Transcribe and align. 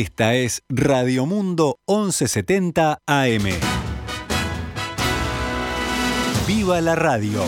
Esta 0.00 0.36
es 0.36 0.62
Radio 0.68 1.26
Mundo 1.26 1.80
1170 1.88 3.02
AM. 3.04 3.42
¡Viva 6.46 6.80
la 6.80 6.94
radio! 6.94 7.42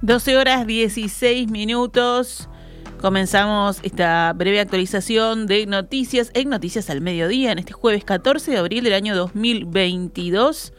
Doce 0.00 0.38
horas 0.38 0.66
16 0.66 1.50
minutos. 1.50 2.48
Comenzamos 3.02 3.80
esta 3.82 4.32
breve 4.32 4.60
actualización 4.60 5.46
de 5.46 5.66
noticias 5.66 6.30
en 6.32 6.48
Noticias 6.48 6.88
al 6.88 7.02
Mediodía 7.02 7.52
en 7.52 7.58
este 7.58 7.74
jueves 7.74 8.02
14 8.02 8.50
de 8.50 8.56
abril 8.56 8.84
del 8.84 8.94
año 8.94 9.14
2022. 9.14 10.72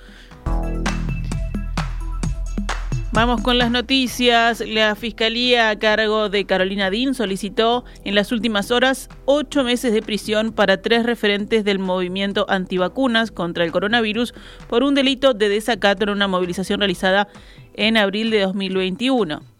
Vamos 3.15 3.39
con 3.39 3.57
las 3.57 3.71
noticias. 3.71 4.61
La 4.67 4.93
Fiscalía 4.93 5.69
a 5.69 5.79
cargo 5.79 6.27
de 6.27 6.43
Carolina 6.43 6.89
Dín 6.89 7.13
solicitó 7.13 7.85
en 8.03 8.13
las 8.13 8.33
últimas 8.33 8.71
horas 8.71 9.07
ocho 9.23 9.63
meses 9.63 9.93
de 9.93 10.01
prisión 10.01 10.51
para 10.51 10.81
tres 10.81 11.05
referentes 11.05 11.63
del 11.63 11.79
movimiento 11.79 12.45
antivacunas 12.49 13.31
contra 13.31 13.63
el 13.63 13.71
coronavirus 13.71 14.33
por 14.67 14.83
un 14.83 14.95
delito 14.95 15.33
de 15.33 15.47
desacato 15.47 16.03
en 16.03 16.09
una 16.09 16.27
movilización 16.27 16.81
realizada 16.81 17.29
en 17.75 17.95
abril 17.95 18.31
de 18.31 18.41
2021. 18.41 19.54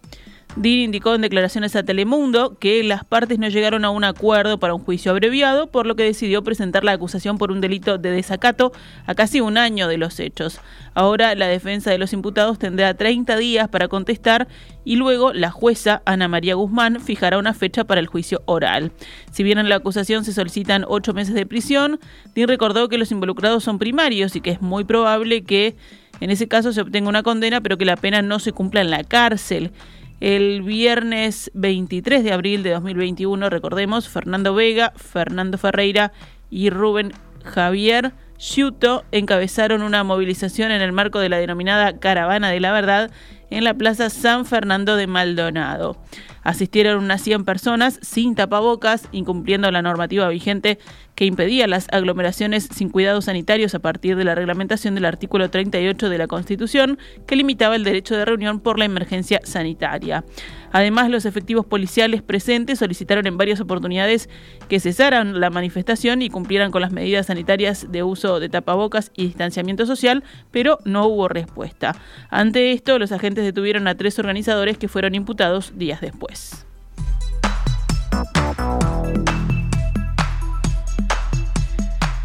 Dean 0.56 0.80
indicó 0.80 1.14
en 1.14 1.20
declaraciones 1.20 1.76
a 1.76 1.84
Telemundo 1.84 2.58
que 2.58 2.82
las 2.82 3.04
partes 3.04 3.40
no 3.40 3.50
llegaron 3.50 3.84
a 3.84 3.90
un 3.90 4.06
acuerdo 4.06 4.58
para 4.58 4.74
un 4.74 4.82
juicio 4.82 5.12
abreviado, 5.12 5.68
por 5.68 5.86
lo 5.86 5.98
que 5.98 6.04
decidió 6.04 6.46
presentar 6.46 6.86
la 6.86 6.94
acusación 6.94 7.38
por 7.38 7.52
un 7.52 7.60
delito 7.60 7.98
de 7.98 8.10
desacato 8.12 8.72
a 9.06 9.16
casi 9.16 9.42
un 9.42 9.58
año 9.58 9.90
de 9.90 9.98
los 9.98 10.18
hechos. 10.22 10.62
Ahora 10.94 11.36
la 11.36 11.48
defensa 11.48 11.92
de 11.92 11.98
los 11.98 12.14
imputados 12.14 12.58
tendrá 12.58 12.94
30 12.94 13.36
días 13.36 13.68
para 13.68 13.90
contestar 13.90 14.48
y 14.86 14.96
luego 14.96 15.34
la 15.34 15.52
jueza 15.52 16.02
Ana 16.06 16.30
María 16.30 16.56
Guzmán 16.56 17.02
fijará 17.02 17.38
una 17.38 17.54
fecha 17.54 17.84
para 17.84 18.00
el 18.00 18.08
juicio 18.08 18.42
oral. 18.46 18.94
Si 19.34 19.44
bien 19.44 19.58
en 19.58 19.68
la 19.68 19.76
acusación 19.76 20.24
se 20.24 20.32
solicitan 20.32 20.86
ocho 20.88 21.14
meses 21.14 21.36
de 21.36 21.46
prisión, 21.46 22.00
Dean 22.34 22.48
recordó 22.48 22.88
que 22.88 22.98
los 22.98 23.12
involucrados 23.12 23.66
son 23.66 23.78
primarios 23.78 24.38
y 24.38 24.42
que 24.42 24.52
es 24.52 24.62
muy 24.62 24.86
probable 24.86 25.44
que 25.44 25.76
en 26.22 26.30
ese 26.30 26.48
caso 26.48 26.72
se 26.72 26.80
obtenga 26.80 27.10
una 27.10 27.24
condena, 27.24 27.60
pero 27.60 27.78
que 27.78 27.84
la 27.84 27.98
pena 27.98 28.22
no 28.22 28.40
se 28.40 28.54
cumpla 28.54 28.80
en 28.80 28.90
la 28.90 29.04
cárcel. 29.04 29.72
El 30.20 30.62
viernes 30.62 31.52
23 31.54 32.24
de 32.24 32.32
abril 32.32 32.64
de 32.64 32.72
2021, 32.72 33.50
recordemos, 33.50 34.08
Fernando 34.08 34.56
Vega, 34.56 34.94
Fernando 34.96 35.58
Ferreira 35.58 36.14
y 36.50 36.70
Rubén 36.70 37.12
Javier 37.44 38.14
Sciuto 38.38 39.06
encabezaron 39.12 39.82
una 39.82 40.04
movilización 40.04 40.72
en 40.72 40.82
el 40.82 40.92
marco 40.92 41.20
de 41.20 41.30
la 41.30 41.38
denominada 41.38 42.00
Caravana 42.00 42.50
de 42.50 42.60
la 42.60 42.74
Verdad 42.74 43.12
en 43.50 43.64
la 43.64 43.76
Plaza 43.76 44.10
San 44.10 44.46
Fernando 44.46 44.96
de 44.96 45.08
Maldonado. 45.08 45.98
Asistieron 46.46 47.04
unas 47.04 47.22
100 47.24 47.44
personas 47.44 48.00
sin 48.02 48.36
tapabocas, 48.36 49.10
incumpliendo 49.12 49.70
la 49.72 49.82
normativa 49.82 50.30
vigente 50.30 50.78
que 51.16 51.26
impedía 51.26 51.66
las 51.66 51.88
aglomeraciones 51.92 52.70
sin 52.72 52.90
cuidados 52.90 53.26
sanitarios 53.26 53.74
a 53.74 53.80
partir 53.80 54.16
de 54.16 54.26
la 54.26 54.36
reglamentación 54.36 54.96
del 54.96 55.06
artículo 55.06 55.50
38 55.50 56.10
de 56.10 56.18
la 56.18 56.28
Constitución, 56.28 57.00
que 57.26 57.36
limitaba 57.36 57.76
el 57.76 57.84
derecho 57.84 58.16
de 58.16 58.26
reunión 58.26 58.60
por 58.60 58.78
la 58.78 58.86
emergencia 58.86 59.40
sanitaria. 59.44 60.24
Además, 60.72 61.10
los 61.10 61.26
efectivos 61.26 61.66
policiales 61.66 62.22
presentes 62.22 62.80
solicitaron 62.80 63.26
en 63.28 63.38
varias 63.38 63.62
oportunidades 63.62 64.30
que 64.68 64.82
cesaran 64.82 65.40
la 65.40 65.50
manifestación 65.50 66.22
y 66.22 66.30
cumplieran 66.30 66.70
con 66.70 66.82
las 66.82 66.92
medidas 66.92 67.28
sanitarias 67.28 67.92
de 67.92 68.04
uso 68.04 68.42
de 68.42 68.50
tapabocas 68.50 69.10
y 69.16 69.26
distanciamiento 69.26 69.86
social, 69.86 70.24
pero 70.52 70.80
no 70.84 71.08
hubo 71.08 71.30
respuesta. 71.30 71.96
Ante 72.30 72.74
esto, 72.74 73.00
los 73.00 73.14
agentes 73.14 73.46
detuvieron 73.46 73.88
a 73.88 73.96
tres 73.96 74.20
organizadores 74.20 74.78
que 74.78 74.90
fueron 74.90 75.16
imputados 75.16 75.78
días 75.78 76.02
después. 76.02 76.35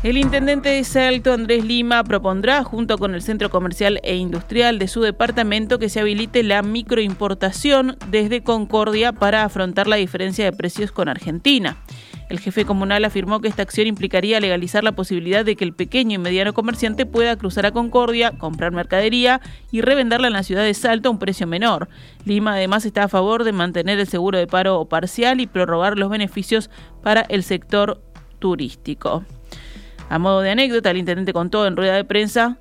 El 0.02 0.16
intendente 0.16 0.70
de 0.70 0.82
Salto, 0.82 1.34
Andrés 1.34 1.62
Lima, 1.62 2.02
propondrá, 2.04 2.64
junto 2.64 2.96
con 2.96 3.14
el 3.14 3.20
centro 3.20 3.50
comercial 3.50 4.00
e 4.02 4.16
industrial 4.16 4.78
de 4.78 4.88
su 4.88 5.02
departamento, 5.02 5.78
que 5.78 5.90
se 5.90 6.00
habilite 6.00 6.42
la 6.42 6.62
microimportación 6.62 7.98
desde 8.08 8.42
Concordia 8.42 9.12
para 9.12 9.44
afrontar 9.44 9.86
la 9.86 9.96
diferencia 9.96 10.46
de 10.46 10.52
precios 10.52 10.90
con 10.90 11.10
Argentina. 11.10 11.76
El 12.30 12.38
jefe 12.38 12.64
comunal 12.64 13.04
afirmó 13.04 13.40
que 13.40 13.48
esta 13.48 13.62
acción 13.62 13.88
implicaría 13.88 14.38
legalizar 14.38 14.84
la 14.84 14.92
posibilidad 14.92 15.44
de 15.44 15.56
que 15.56 15.64
el 15.64 15.74
pequeño 15.74 16.14
y 16.14 16.18
mediano 16.18 16.54
comerciante 16.54 17.04
pueda 17.04 17.34
cruzar 17.34 17.66
a 17.66 17.72
Concordia, 17.72 18.30
comprar 18.38 18.70
mercadería 18.70 19.40
y 19.72 19.80
revenderla 19.80 20.28
en 20.28 20.34
la 20.34 20.44
ciudad 20.44 20.62
de 20.62 20.72
Salto 20.72 21.08
a 21.08 21.12
un 21.12 21.18
precio 21.18 21.48
menor. 21.48 21.88
Lima 22.24 22.52
además 22.52 22.86
está 22.86 23.02
a 23.02 23.08
favor 23.08 23.42
de 23.42 23.50
mantener 23.50 23.98
el 23.98 24.06
seguro 24.06 24.38
de 24.38 24.46
paro 24.46 24.84
parcial 24.84 25.40
y 25.40 25.48
prorrogar 25.48 25.98
los 25.98 26.08
beneficios 26.08 26.70
para 27.02 27.22
el 27.22 27.42
sector 27.42 28.00
turístico. 28.38 29.24
A 30.08 30.20
modo 30.20 30.40
de 30.40 30.50
anécdota, 30.50 30.92
el 30.92 30.98
intendente 30.98 31.32
contó 31.32 31.66
en 31.66 31.76
rueda 31.76 31.96
de 31.96 32.04
prensa 32.04 32.58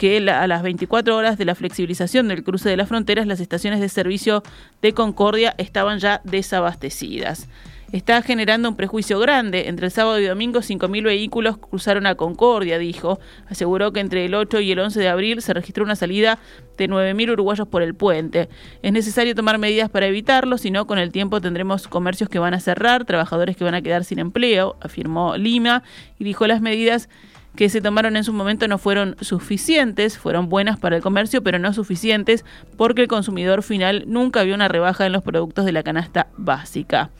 que 0.00 0.16
a 0.30 0.46
las 0.46 0.62
24 0.62 1.14
horas 1.14 1.36
de 1.36 1.44
la 1.44 1.54
flexibilización 1.54 2.28
del 2.28 2.42
cruce 2.42 2.70
de 2.70 2.76
las 2.78 2.88
fronteras, 2.88 3.26
las 3.26 3.38
estaciones 3.38 3.80
de 3.80 3.90
servicio 3.90 4.42
de 4.80 4.94
Concordia 4.94 5.54
estaban 5.58 5.98
ya 5.98 6.22
desabastecidas 6.24 7.46
está 7.92 8.22
generando 8.22 8.68
un 8.68 8.76
prejuicio 8.76 9.18
grande. 9.18 9.68
Entre 9.68 9.86
el 9.86 9.92
sábado 9.92 10.20
y 10.20 10.26
domingo, 10.26 10.60
5.000 10.60 11.02
vehículos 11.02 11.58
cruzaron 11.58 12.06
a 12.06 12.14
Concordia, 12.14 12.78
dijo. 12.78 13.18
Aseguró 13.48 13.92
que 13.92 14.00
entre 14.00 14.24
el 14.24 14.34
8 14.34 14.60
y 14.60 14.72
el 14.72 14.78
11 14.78 15.00
de 15.00 15.08
abril 15.08 15.42
se 15.42 15.52
registró 15.52 15.84
una 15.84 15.96
salida 15.96 16.38
de 16.76 16.88
9.000 16.88 17.32
uruguayos 17.32 17.66
por 17.66 17.82
el 17.82 17.94
puente. 17.94 18.48
Es 18.82 18.92
necesario 18.92 19.34
tomar 19.34 19.58
medidas 19.58 19.90
para 19.90 20.06
evitarlo, 20.06 20.56
si 20.56 20.70
no, 20.70 20.86
con 20.86 20.98
el 20.98 21.10
tiempo 21.10 21.40
tendremos 21.40 21.88
comercios 21.88 22.28
que 22.28 22.38
van 22.38 22.54
a 22.54 22.60
cerrar, 22.60 23.04
trabajadores 23.04 23.56
que 23.56 23.64
van 23.64 23.74
a 23.74 23.82
quedar 23.82 24.04
sin 24.04 24.20
empleo, 24.20 24.76
afirmó 24.80 25.36
Lima, 25.36 25.82
y 26.18 26.24
dijo 26.24 26.46
las 26.46 26.60
medidas 26.60 27.08
que 27.56 27.68
se 27.68 27.80
tomaron 27.80 28.16
en 28.16 28.24
su 28.24 28.32
momento 28.32 28.68
no 28.68 28.78
fueron 28.78 29.16
suficientes, 29.20 30.18
fueron 30.18 30.48
buenas 30.48 30.78
para 30.78 30.96
el 30.96 31.02
comercio, 31.02 31.42
pero 31.42 31.58
no 31.58 31.72
suficientes 31.72 32.44
porque 32.76 33.02
el 33.02 33.08
consumidor 33.08 33.62
final 33.62 34.04
nunca 34.06 34.42
vio 34.42 34.54
una 34.54 34.68
rebaja 34.68 35.06
en 35.06 35.12
los 35.12 35.22
productos 35.22 35.64
de 35.64 35.72
la 35.72 35.82
canasta 35.82 36.28
básica. 36.36 37.10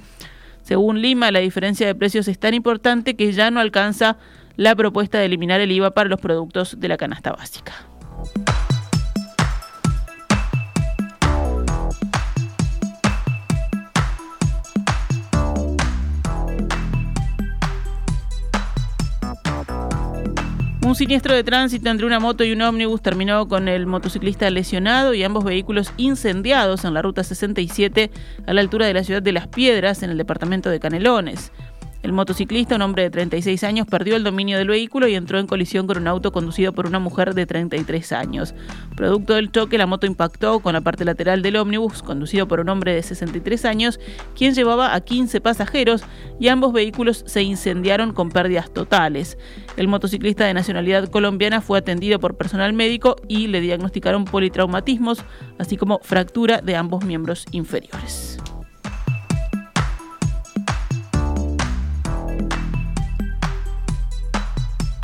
Según 0.63 1.03
Lima, 1.03 1.31
la 1.31 1.41
diferencia 1.41 1.87
de 1.87 1.95
precios 1.95 2.29
es 2.29 2.39
tan 2.39 2.55
importante 2.55 3.17
que 3.17 3.33
ya 3.33 3.51
no 3.51 3.61
alcanza 3.61 4.19
la 4.57 4.77
propuesta 4.77 5.19
de 5.19 5.25
eliminar 5.25 5.61
el 5.61 5.73
IVA 5.73 5.93
para 5.93 6.09
los 6.09 6.21
productos 6.21 6.79
de 6.79 6.89
la 6.89 6.97
canasta 6.97 7.33
básica. 7.33 7.90
Un 20.91 20.97
siniestro 20.97 21.37
de 21.37 21.45
tránsito 21.45 21.89
entre 21.89 22.05
una 22.05 22.19
moto 22.19 22.43
y 22.43 22.51
un 22.51 22.63
ómnibus 22.63 23.01
terminó 23.01 23.47
con 23.47 23.69
el 23.69 23.87
motociclista 23.87 24.51
lesionado 24.51 25.15
y 25.15 25.23
ambos 25.23 25.45
vehículos 25.45 25.93
incendiados 25.99 26.85
en 26.85 26.95
la 26.95 27.01
ruta 27.01 27.23
67 27.23 28.11
a 28.45 28.53
la 28.53 28.61
altura 28.61 28.87
de 28.87 28.95
la 28.95 29.05
ciudad 29.05 29.23
de 29.23 29.31
Las 29.31 29.47
Piedras, 29.47 30.03
en 30.03 30.11
el 30.11 30.19
departamento 30.19 30.69
de 30.69 30.81
Canelones. 30.81 31.53
El 32.03 32.15
motociclista, 32.15 32.77
un 32.77 32.83
hombre 32.83 33.03
de 33.03 33.11
36 33.11 33.63
años, 33.63 33.87
perdió 33.87 34.17
el 34.17 34.25
dominio 34.25 34.57
del 34.57 34.69
vehículo 34.69 35.07
y 35.07 35.15
entró 35.15 35.39
en 35.39 35.47
colisión 35.47 35.87
con 35.87 35.99
un 35.99 36.09
auto 36.09 36.33
conducido 36.33 36.73
por 36.73 36.87
una 36.87 36.99
mujer 36.99 37.35
de 37.35 37.45
33 37.45 38.13
años. 38.13 38.55
Producto 38.97 39.35
del 39.35 39.53
choque, 39.53 39.77
la 39.77 39.87
moto 39.87 40.07
impactó 40.07 40.61
con 40.61 40.73
la 40.73 40.81
parte 40.81 41.05
lateral 41.05 41.43
del 41.43 41.57
ómnibus, 41.57 42.03
conducido 42.03 42.49
por 42.49 42.61
un 42.61 42.71
hombre 42.71 42.95
de 42.95 43.03
63 43.03 43.67
años, 43.67 44.01
quien 44.35 44.55
llevaba 44.55 44.95
a 44.95 45.01
15 45.03 45.43
pasajeros 45.43 46.03
y 46.39 46.49
ambos 46.49 46.73
vehículos 46.73 47.23
se 47.27 47.43
incendiaron 47.43 48.15
con 48.15 48.31
pérdidas 48.31 48.73
totales. 48.73 49.37
El 49.77 49.87
motociclista 49.87 50.47
de 50.47 50.55
nacionalidad 50.55 51.09
colombiana 51.11 51.61
fue 51.61 51.79
atendido 51.79 52.19
por 52.19 52.37
personal 52.37 52.73
médico 52.73 53.17
y 53.29 53.49
le 53.49 53.61
diagnosticaron 53.61 54.25
politraumatismos, 54.25 55.23
así 55.59 55.77
como 55.77 55.99
fractura 55.99 56.63
de 56.63 56.77
ambos 56.77 57.05
miembros 57.05 57.45
inferiores. 57.53 58.39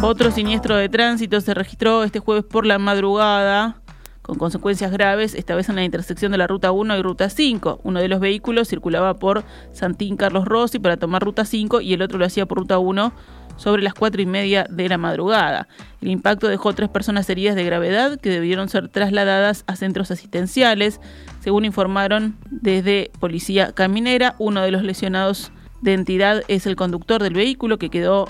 Otro 0.03 0.31
siniestro 0.31 0.77
de 0.77 0.91
tránsito 0.91 1.41
se 1.41 1.55
registró 1.55 2.05
este 2.05 2.19
jueves 2.19 2.45
por 2.45 2.67
la 2.67 2.79
madrugada 2.79 3.81
con 4.21 4.39
consecuencias 4.39 4.93
graves, 4.93 5.35
esta 5.35 5.55
vez 5.55 5.69
en 5.69 5.77
la 5.77 5.85
intersección 5.85 6.33
de 6.33 6.39
la 6.39 6.47
Ruta 6.47 6.71
1 6.71 6.99
y 6.99 7.03
Ruta 7.03 7.31
5. 7.31 7.81
Uno 7.83 8.01
de 8.01 8.09
los 8.09 8.21
vehículos 8.21 8.69
circulaba 8.69 9.15
por 9.15 9.45
Santín 9.73 10.17
Carlos 10.17 10.45
Rossi 10.45 10.79
para 10.81 10.97
tomar 10.97 11.23
Ruta 11.23 11.45
5 11.45 11.81
y 11.81 11.95
el 11.95 12.03
otro 12.03 12.19
lo 12.19 12.27
hacía 12.27 12.45
por 12.45 12.59
Ruta 12.59 12.79
1 12.79 13.13
sobre 13.57 13.83
las 13.83 13.95
cuatro 13.95 14.21
y 14.21 14.27
media 14.27 14.67
de 14.69 14.89
la 14.89 14.99
madrugada. 14.99 15.67
El 16.03 16.09
impacto 16.09 16.49
dejó 16.49 16.75
tres 16.75 16.91
personas 16.91 17.29
heridas 17.31 17.57
de 17.57 17.65
gravedad 17.65 18.21
que 18.21 18.29
debieron 18.29 18.69
ser 18.69 18.89
trasladadas 18.89 19.65
a 19.67 19.77
centros 19.77 20.11
asistenciales. 20.11 21.01
Según 21.41 21.65
informaron 21.65 22.37
desde 22.51 23.11
Policía 23.19 23.73
Caminera, 23.73 24.35
uno 24.39 24.61
de 24.61 24.73
los 24.73 24.83
lesionados 24.83 25.53
de 25.81 25.95
entidad 25.95 26.43
es 26.49 26.67
el 26.67 26.77
conductor 26.77 27.23
del 27.23 27.35
vehículo 27.35 27.79
que 27.79 27.91
quedó 27.91 28.29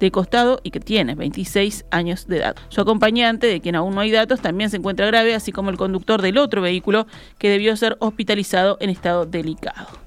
de 0.00 0.10
costado 0.10 0.60
y 0.62 0.70
que 0.70 0.80
tiene 0.80 1.14
26 1.14 1.86
años 1.90 2.26
de 2.26 2.38
edad. 2.38 2.56
Su 2.68 2.80
acompañante, 2.80 3.46
de 3.46 3.60
quien 3.60 3.76
aún 3.76 3.94
no 3.94 4.00
hay 4.00 4.10
datos, 4.10 4.40
también 4.40 4.70
se 4.70 4.76
encuentra 4.76 5.06
grave, 5.06 5.34
así 5.34 5.52
como 5.52 5.70
el 5.70 5.76
conductor 5.76 6.22
del 6.22 6.38
otro 6.38 6.62
vehículo 6.62 7.06
que 7.38 7.48
debió 7.48 7.76
ser 7.76 7.96
hospitalizado 8.00 8.76
en 8.80 8.90
estado 8.90 9.26
delicado. 9.26 10.03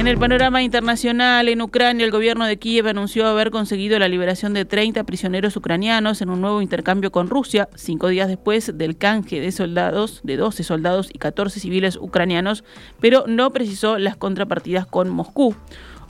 En 0.00 0.08
el 0.08 0.16
panorama 0.16 0.62
internacional, 0.62 1.50
en 1.50 1.60
Ucrania, 1.60 2.06
el 2.06 2.10
gobierno 2.10 2.46
de 2.46 2.58
Kiev 2.58 2.88
anunció 2.88 3.26
haber 3.26 3.50
conseguido 3.50 3.98
la 3.98 4.08
liberación 4.08 4.54
de 4.54 4.64
30 4.64 5.04
prisioneros 5.04 5.54
ucranianos 5.58 6.22
en 6.22 6.30
un 6.30 6.40
nuevo 6.40 6.62
intercambio 6.62 7.12
con 7.12 7.28
Rusia, 7.28 7.68
cinco 7.74 8.08
días 8.08 8.26
después 8.26 8.78
del 8.78 8.96
canje 8.96 9.42
de 9.42 9.52
soldados, 9.52 10.20
de 10.22 10.38
12 10.38 10.64
soldados 10.64 11.10
y 11.12 11.18
14 11.18 11.60
civiles 11.60 11.98
ucranianos, 12.00 12.64
pero 12.98 13.24
no 13.26 13.50
precisó 13.50 13.98
las 13.98 14.16
contrapartidas 14.16 14.86
con 14.86 15.10
Moscú. 15.10 15.54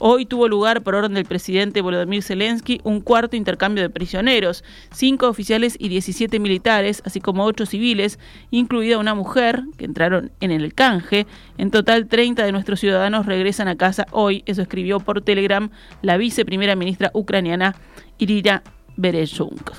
Hoy 0.03 0.25
tuvo 0.25 0.47
lugar, 0.47 0.81
por 0.81 0.95
orden 0.95 1.13
del 1.13 1.25
presidente 1.25 1.79
Volodymyr 1.79 2.23
Zelensky, 2.23 2.81
un 2.83 3.01
cuarto 3.01 3.35
intercambio 3.35 3.83
de 3.83 3.91
prisioneros, 3.91 4.63
cinco 4.91 5.27
oficiales 5.27 5.75
y 5.77 5.89
17 5.89 6.39
militares, 6.39 7.03
así 7.05 7.21
como 7.21 7.45
ocho 7.45 7.67
civiles, 7.67 8.17
incluida 8.49 8.97
una 8.97 9.13
mujer, 9.13 9.61
que 9.77 9.85
entraron 9.85 10.31
en 10.39 10.49
el 10.49 10.73
canje. 10.73 11.27
En 11.59 11.69
total, 11.69 12.07
30 12.07 12.43
de 12.43 12.51
nuestros 12.51 12.79
ciudadanos 12.79 13.27
regresan 13.27 13.67
a 13.67 13.75
casa 13.75 14.07
hoy, 14.09 14.41
eso 14.47 14.63
escribió 14.63 14.99
por 15.01 15.21
Telegram 15.21 15.69
la 16.01 16.17
viceprimera 16.17 16.75
ministra 16.75 17.11
ucraniana 17.13 17.75
Irina 18.17 18.63
Bereshunk. 18.97 19.69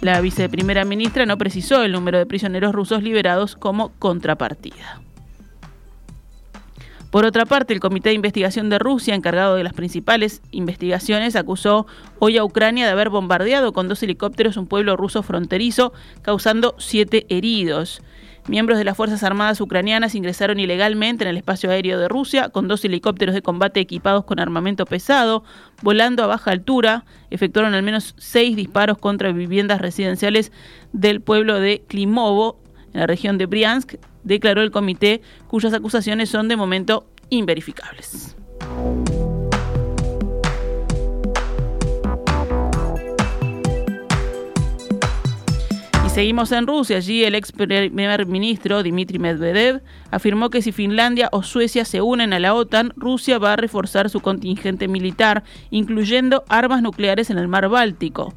La 0.00 0.18
viceprimera 0.22 0.86
ministra 0.86 1.26
no 1.26 1.36
precisó 1.36 1.82
el 1.82 1.92
número 1.92 2.16
de 2.16 2.24
prisioneros 2.24 2.74
rusos 2.74 3.02
liberados 3.02 3.54
como 3.54 3.90
contrapartida. 3.98 5.02
Por 7.10 7.24
otra 7.24 7.44
parte, 7.44 7.74
el 7.74 7.80
Comité 7.80 8.10
de 8.10 8.14
Investigación 8.14 8.70
de 8.70 8.78
Rusia, 8.78 9.16
encargado 9.16 9.56
de 9.56 9.64
las 9.64 9.72
principales 9.72 10.42
investigaciones, 10.52 11.34
acusó 11.34 11.88
hoy 12.20 12.38
a 12.38 12.44
Ucrania 12.44 12.86
de 12.86 12.92
haber 12.92 13.10
bombardeado 13.10 13.72
con 13.72 13.88
dos 13.88 14.02
helicópteros 14.04 14.56
un 14.56 14.68
pueblo 14.68 14.96
ruso 14.96 15.24
fronterizo, 15.24 15.92
causando 16.22 16.76
siete 16.78 17.26
heridos. 17.28 18.00
Miembros 18.46 18.78
de 18.78 18.84
las 18.84 18.96
Fuerzas 18.96 19.24
Armadas 19.24 19.60
ucranianas 19.60 20.14
ingresaron 20.14 20.60
ilegalmente 20.60 21.24
en 21.24 21.30
el 21.30 21.36
espacio 21.36 21.70
aéreo 21.70 21.98
de 21.98 22.08
Rusia 22.08 22.48
con 22.48 22.68
dos 22.68 22.84
helicópteros 22.84 23.34
de 23.34 23.42
combate 23.42 23.80
equipados 23.80 24.24
con 24.24 24.38
armamento 24.38 24.86
pesado, 24.86 25.42
volando 25.82 26.22
a 26.22 26.28
baja 26.28 26.52
altura, 26.52 27.04
efectuaron 27.30 27.74
al 27.74 27.82
menos 27.82 28.14
seis 28.18 28.54
disparos 28.54 28.98
contra 28.98 29.32
viviendas 29.32 29.80
residenciales 29.80 30.52
del 30.92 31.20
pueblo 31.20 31.60
de 31.60 31.82
Klimovo, 31.86 32.60
en 32.92 33.00
la 33.00 33.06
región 33.06 33.38
de 33.38 33.46
Briansk, 33.46 33.94
declaró 34.24 34.62
el 34.62 34.70
comité, 34.70 35.22
cuyas 35.48 35.72
acusaciones 35.72 36.28
son 36.28 36.48
de 36.48 36.56
momento 36.56 37.06
inverificables. 37.30 38.36
Seguimos 46.20 46.50
en 46.50 46.66
Rusia. 46.66 46.96
Allí 46.96 47.24
el 47.24 47.36
ex 47.36 47.52
primer 47.52 48.26
ministro 48.26 48.82
Dmitry 48.82 49.20
Medvedev 49.20 49.80
afirmó 50.10 50.50
que 50.50 50.60
si 50.60 50.72
Finlandia 50.72 51.28
o 51.30 51.44
Suecia 51.44 51.84
se 51.84 52.02
unen 52.02 52.32
a 52.32 52.40
la 52.40 52.52
OTAN, 52.52 52.92
Rusia 52.96 53.38
va 53.38 53.52
a 53.52 53.56
reforzar 53.56 54.10
su 54.10 54.20
contingente 54.20 54.88
militar, 54.88 55.44
incluyendo 55.70 56.44
armas 56.48 56.82
nucleares 56.82 57.30
en 57.30 57.38
el 57.38 57.46
mar 57.46 57.68
Báltico. 57.68 58.34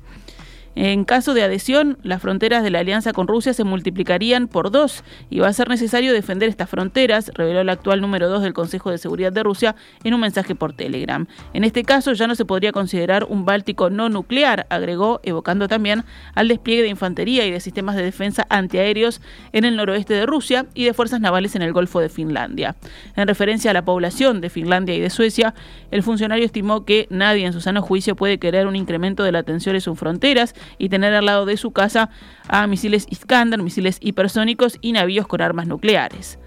En 0.75 1.05
caso 1.05 1.33
de 1.33 1.43
adhesión, 1.43 1.97
las 2.01 2.21
fronteras 2.21 2.63
de 2.63 2.71
la 2.71 2.79
alianza 2.79 3.13
con 3.13 3.27
Rusia 3.27 3.53
se 3.53 3.63
multiplicarían 3.63 4.47
por 4.47 4.71
dos 4.71 5.03
y 5.29 5.39
va 5.39 5.47
a 5.47 5.53
ser 5.53 5.69
necesario 5.69 6.13
defender 6.13 6.49
estas 6.49 6.69
fronteras, 6.69 7.31
reveló 7.35 7.61
el 7.61 7.69
actual 7.69 8.01
número 8.01 8.27
dos 8.27 8.41
del 8.41 8.53
Consejo 8.53 8.89
de 8.89 8.97
Seguridad 8.97 9.31
de 9.31 9.43
Rusia 9.43 9.75
en 10.03 10.13
un 10.13 10.21
mensaje 10.21 10.55
por 10.55 10.73
Telegram. 10.73 11.27
En 11.53 11.63
este 11.63 11.83
caso 11.83 12.13
ya 12.13 12.27
no 12.27 12.35
se 12.35 12.45
podría 12.45 12.71
considerar 12.71 13.25
un 13.25 13.45
Báltico 13.45 13.89
no 13.89 14.09
nuclear, 14.09 14.65
agregó, 14.69 15.19
evocando 15.23 15.67
también 15.67 16.03
al 16.33 16.47
despliegue 16.47 16.83
de 16.83 16.89
infantería 16.89 17.45
y 17.45 17.51
de 17.51 17.59
sistemas 17.59 17.95
de 17.95 18.03
defensa 18.03 18.47
antiaéreos 18.49 19.21
en 19.51 19.65
el 19.65 19.75
noroeste 19.75 20.13
de 20.13 20.25
Rusia 20.25 20.65
y 20.73 20.85
de 20.85 20.93
fuerzas 20.93 21.19
navales 21.19 21.55
en 21.55 21.61
el 21.61 21.73
Golfo 21.73 21.99
de 21.99 22.09
Finlandia. 22.09 22.75
En 23.15 23.27
referencia 23.27 23.71
a 23.71 23.73
la 23.73 23.85
población 23.85 24.41
de 24.41 24.49
Finlandia 24.49 24.95
y 24.95 25.01
de 25.01 25.09
Suecia, 25.09 25.53
el 25.91 26.01
funcionario 26.03 26.45
estimó 26.45 26.85
que 26.85 27.07
nadie 27.09 27.45
en 27.45 27.53
su 27.53 27.61
sano 27.61 27.81
juicio 27.81 28.15
puede 28.15 28.39
querer 28.39 28.65
un 28.65 28.75
incremento 28.75 29.23
de 29.23 29.31
la 29.31 29.43
tensión 29.43 29.75
en 29.75 29.81
sus 29.81 29.97
fronteras 29.97 30.55
y 30.77 30.89
tener 30.89 31.13
al 31.13 31.25
lado 31.25 31.45
de 31.45 31.57
su 31.57 31.71
casa 31.71 32.09
a 32.47 32.67
misiles 32.67 33.07
Iskander, 33.09 33.61
misiles 33.61 33.97
hipersónicos 34.01 34.77
y 34.81 34.91
navíos 34.91 35.27
con 35.27 35.41
armas 35.41 35.67
nucleares. 35.67 36.39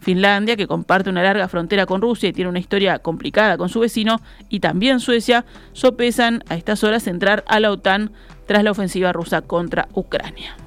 Finlandia, 0.00 0.56
que 0.56 0.66
comparte 0.66 1.10
una 1.10 1.22
larga 1.22 1.48
frontera 1.48 1.86
con 1.86 2.02
Rusia 2.02 2.28
y 2.28 2.32
tiene 2.32 2.50
una 2.50 2.58
historia 2.58 2.98
complicada 2.98 3.56
con 3.56 3.68
su 3.68 3.80
vecino, 3.80 4.20
y 4.48 4.60
también 4.60 5.00
Suecia, 5.00 5.44
sopesan 5.72 6.44
a 6.48 6.54
estas 6.54 6.84
horas 6.84 7.06
entrar 7.06 7.44
a 7.48 7.60
la 7.60 7.70
OTAN 7.70 8.12
tras 8.46 8.62
la 8.62 8.70
ofensiva 8.70 9.12
rusa 9.12 9.42
contra 9.42 9.88
Ucrania. 9.94 10.65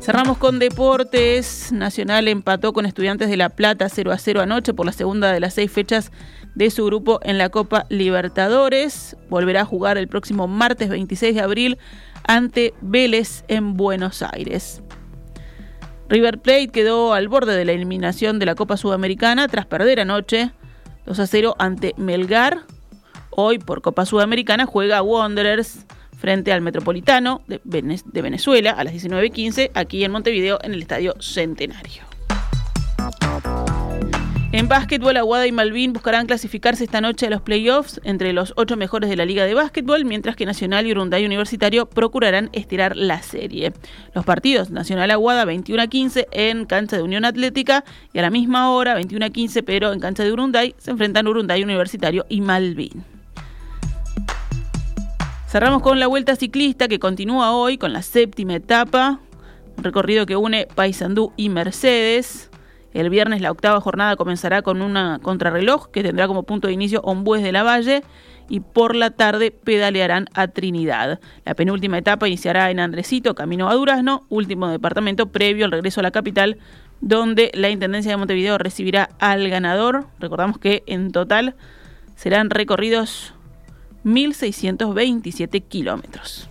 Cerramos 0.00 0.38
con 0.38 0.58
deportes. 0.58 1.72
Nacional 1.72 2.26
empató 2.26 2.72
con 2.72 2.86
Estudiantes 2.86 3.28
de 3.28 3.36
La 3.36 3.50
Plata 3.50 3.86
0 3.90 4.12
a 4.12 4.18
0 4.18 4.40
anoche 4.40 4.72
por 4.72 4.86
la 4.86 4.92
segunda 4.92 5.30
de 5.30 5.40
las 5.40 5.52
seis 5.52 5.70
fechas 5.70 6.10
de 6.54 6.70
su 6.70 6.86
grupo 6.86 7.20
en 7.22 7.36
la 7.36 7.50
Copa 7.50 7.84
Libertadores. 7.90 9.14
Volverá 9.28 9.60
a 9.60 9.66
jugar 9.66 9.98
el 9.98 10.08
próximo 10.08 10.48
martes 10.48 10.88
26 10.88 11.34
de 11.34 11.40
abril 11.42 11.78
ante 12.26 12.72
Vélez 12.80 13.44
en 13.48 13.76
Buenos 13.76 14.22
Aires. 14.22 14.82
River 16.08 16.38
Plate 16.38 16.68
quedó 16.68 17.12
al 17.12 17.28
borde 17.28 17.54
de 17.54 17.66
la 17.66 17.72
eliminación 17.72 18.38
de 18.38 18.46
la 18.46 18.54
Copa 18.54 18.78
Sudamericana 18.78 19.48
tras 19.48 19.66
perder 19.66 20.00
anoche 20.00 20.50
2 21.04 21.20
a 21.20 21.26
0 21.26 21.56
ante 21.58 21.94
Melgar. 21.98 22.62
Hoy 23.28 23.58
por 23.58 23.82
Copa 23.82 24.06
Sudamericana 24.06 24.64
juega 24.64 25.02
Wanderers 25.02 25.84
frente 26.20 26.52
al 26.52 26.60
Metropolitano 26.60 27.42
de, 27.48 27.60
Venezuela 28.22 28.72
a 28.72 28.84
las 28.84 28.92
19.15 28.92 29.70
aquí 29.74 30.04
en 30.04 30.12
Montevideo 30.12 30.58
en 30.62 30.74
el 30.74 30.82
Estadio 30.82 31.14
Centenario. 31.18 32.02
En 34.52 34.66
básquetbol, 34.66 35.16
Aguada 35.16 35.46
y 35.46 35.52
Malvin 35.52 35.92
buscarán 35.92 36.26
clasificarse 36.26 36.82
esta 36.82 37.00
noche 37.00 37.28
a 37.28 37.30
los 37.30 37.40
playoffs 37.40 38.00
entre 38.02 38.32
los 38.32 38.52
ocho 38.56 38.76
mejores 38.76 39.08
de 39.08 39.14
la 39.14 39.24
Liga 39.24 39.44
de 39.44 39.54
Básquetbol, 39.54 40.04
mientras 40.04 40.34
que 40.34 40.44
Nacional 40.44 40.88
y 40.88 40.90
Urunday 40.90 41.24
Universitario 41.24 41.86
procurarán 41.86 42.50
estirar 42.52 42.96
la 42.96 43.22
serie. 43.22 43.72
Los 44.12 44.24
partidos 44.24 44.70
Nacional 44.70 45.12
Aguada 45.12 45.44
21 45.44 45.80
a 45.80 45.86
15 45.86 46.26
en 46.32 46.66
cancha 46.66 46.96
de 46.96 47.04
Unión 47.04 47.24
Atlética 47.24 47.84
y 48.12 48.18
a 48.18 48.22
la 48.22 48.30
misma 48.30 48.72
hora 48.72 48.94
21 48.94 49.24
a 49.24 49.30
15 49.30 49.62
pero 49.62 49.92
en 49.92 50.00
cancha 50.00 50.24
de 50.24 50.32
Urunday 50.32 50.74
se 50.78 50.90
enfrentan 50.90 51.28
Urunday 51.28 51.62
Universitario 51.62 52.26
y 52.28 52.40
Malvin. 52.40 53.19
Cerramos 55.50 55.82
con 55.82 55.98
la 55.98 56.06
vuelta 56.06 56.36
ciclista 56.36 56.86
que 56.86 57.00
continúa 57.00 57.50
hoy 57.50 57.76
con 57.76 57.92
la 57.92 58.02
séptima 58.02 58.54
etapa, 58.54 59.18
un 59.76 59.82
recorrido 59.82 60.24
que 60.24 60.36
une 60.36 60.68
Paysandú 60.76 61.32
y 61.36 61.48
Mercedes. 61.48 62.52
El 62.92 63.10
viernes 63.10 63.40
la 63.40 63.50
octava 63.50 63.80
jornada 63.80 64.14
comenzará 64.14 64.62
con 64.62 64.80
una 64.80 65.18
contrarreloj 65.20 65.88
que 65.90 66.04
tendrá 66.04 66.28
como 66.28 66.44
punto 66.44 66.68
de 66.68 66.74
inicio 66.74 67.00
Ombues 67.00 67.42
de 67.42 67.50
la 67.50 67.64
Valle 67.64 68.04
y 68.48 68.60
por 68.60 68.94
la 68.94 69.10
tarde 69.10 69.50
pedalearán 69.50 70.26
a 70.34 70.46
Trinidad. 70.46 71.18
La 71.44 71.54
penúltima 71.54 71.98
etapa 71.98 72.28
iniciará 72.28 72.70
en 72.70 72.78
Andresito, 72.78 73.34
camino 73.34 73.68
a 73.68 73.74
Durazno, 73.74 74.26
último 74.28 74.68
departamento 74.68 75.32
previo 75.32 75.64
al 75.64 75.72
regreso 75.72 75.98
a 75.98 76.04
la 76.04 76.12
capital, 76.12 76.58
donde 77.00 77.50
la 77.54 77.70
Intendencia 77.70 78.12
de 78.12 78.18
Montevideo 78.18 78.56
recibirá 78.56 79.08
al 79.18 79.48
ganador. 79.48 80.06
Recordamos 80.20 80.58
que 80.58 80.84
en 80.86 81.10
total 81.10 81.56
serán 82.14 82.50
recorridos 82.50 83.34
1.627 84.04 85.62
kilómetros. 85.62 86.49